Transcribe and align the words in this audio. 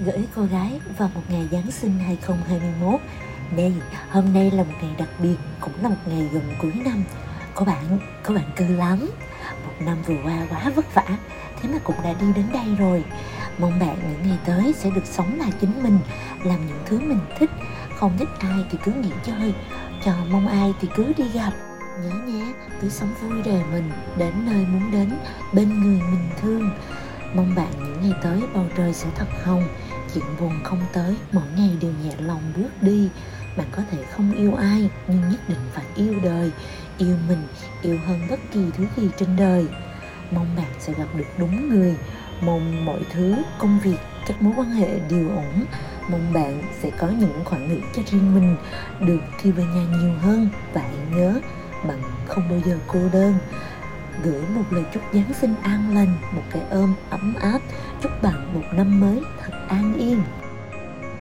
gửi 0.00 0.26
cô 0.34 0.42
gái 0.42 0.80
vào 0.98 1.10
một 1.14 1.20
ngày 1.28 1.48
Giáng 1.52 1.70
sinh 1.70 1.98
2021 1.98 3.00
Đây, 3.56 3.72
hôm 4.10 4.32
nay 4.32 4.50
là 4.50 4.62
một 4.62 4.74
ngày 4.82 4.94
đặc 4.98 5.08
biệt, 5.18 5.36
cũng 5.60 5.82
là 5.82 5.88
một 5.88 5.96
ngày 6.06 6.28
gần 6.32 6.54
cuối 6.62 6.72
năm. 6.84 7.04
Có 7.54 7.64
bạn, 7.64 7.98
có 8.22 8.34
bạn 8.34 8.50
cư 8.56 8.66
lắm. 8.66 9.10
Một 9.64 9.72
năm 9.80 9.98
vừa 10.06 10.16
qua 10.24 10.46
quá 10.50 10.72
vất 10.74 10.94
vả, 10.94 11.06
thế 11.60 11.68
mà 11.68 11.78
cũng 11.84 11.96
đã 12.04 12.14
đi 12.20 12.26
đến 12.36 12.46
đây 12.52 12.74
rồi. 12.78 13.04
Mong 13.58 13.78
bạn 13.78 13.96
những 14.10 14.28
ngày 14.28 14.38
tới 14.44 14.74
sẽ 14.76 14.90
được 14.90 15.06
sống 15.06 15.38
là 15.38 15.46
chính 15.60 15.82
mình 15.82 15.98
Làm 16.44 16.66
những 16.66 16.82
thứ 16.86 17.00
mình 17.00 17.20
thích. 17.38 17.50
Không 17.96 18.18
thích 18.18 18.28
ai 18.38 18.64
thì 18.70 18.78
cứ 18.84 18.92
nghỉ 18.92 19.10
chơi 19.24 19.54
Chờ 20.04 20.14
mong 20.30 20.48
ai 20.48 20.72
thì 20.80 20.88
cứ 20.96 21.12
đi 21.16 21.24
gặp. 21.34 21.52
Nhớ 22.02 22.10
nhé, 22.26 22.52
cứ 22.80 22.88
sống 22.88 23.14
vui 23.20 23.42
đời 23.44 23.62
mình 23.72 23.90
Đến 24.18 24.32
nơi 24.46 24.66
muốn 24.66 24.90
đến, 24.90 25.10
bên 25.52 25.68
người 25.68 26.00
mình 26.10 26.28
thương. 26.40 26.70
Mong 27.34 27.54
bạn 27.54 27.72
những 27.78 28.00
ngày 28.02 28.20
tới 28.22 28.42
bầu 28.54 28.64
trời 28.76 28.92
sẽ 28.92 29.08
thật 29.16 29.26
hồng. 29.44 29.68
Chuyện 30.14 30.24
buồn 30.40 30.60
không 30.64 30.80
tới, 30.92 31.16
mỗi 31.32 31.44
ngày 31.56 31.76
đều 31.80 31.92
nhẹ 32.04 32.12
lòng 32.18 32.52
bước 32.56 32.68
đi. 32.80 33.08
Bạn 33.56 33.66
có 33.72 33.82
thể 33.90 33.98
không 34.10 34.32
yêu 34.32 34.54
ai, 34.54 34.90
nhưng 35.08 35.30
nhất 35.30 35.40
định 35.48 35.58
phải 35.72 35.84
yêu 35.96 36.14
đời. 36.22 36.50
Yêu 36.98 37.16
mình, 37.28 37.42
yêu 37.82 37.98
hơn 38.06 38.20
bất 38.30 38.40
kỳ 38.52 38.60
thứ 38.76 38.86
gì 38.96 39.08
trên 39.16 39.36
đời. 39.36 39.66
Mong 40.30 40.56
bạn 40.56 40.66
sẽ 40.78 40.92
gặp 40.92 41.06
được 41.16 41.24
đúng 41.38 41.68
người. 41.68 41.96
Mong 42.40 42.84
mọi 42.84 43.00
thứ, 43.12 43.34
công 43.58 43.80
việc, 43.80 43.98
các 44.26 44.42
mối 44.42 44.52
quan 44.56 44.70
hệ 44.70 44.98
đều 45.10 45.28
ổn. 45.28 45.64
Mong 46.10 46.32
bạn 46.32 46.62
sẽ 46.82 46.90
có 46.90 47.08
những 47.08 47.44
khoảng 47.44 47.68
nghỉ 47.68 47.80
cho 47.96 48.02
riêng 48.06 48.34
mình 48.34 48.56
Được 49.00 49.20
khi 49.38 49.50
về 49.50 49.64
nhà 49.64 49.98
nhiều 49.98 50.14
hơn. 50.22 50.48
Và 50.72 50.80
hãy 50.80 51.06
nhớ, 51.10 51.40
bạn 51.88 52.02
không 52.26 52.48
bao 52.50 52.60
giờ 52.64 52.78
cô 52.86 53.00
đơn 53.12 53.34
gửi 54.22 54.42
một 54.54 54.64
lời 54.70 54.84
chúc 54.94 55.02
Giáng 55.12 55.34
sinh 55.40 55.54
an 55.62 55.94
lành, 55.94 56.16
một 56.32 56.42
cái 56.50 56.62
ôm 56.70 56.94
ấm 57.10 57.34
áp, 57.40 57.58
chúc 58.02 58.12
bạn 58.22 58.54
một 58.54 58.64
năm 58.72 59.00
mới 59.00 59.20
thật 59.40 59.52
an 59.68 59.94
yên. 59.94 60.22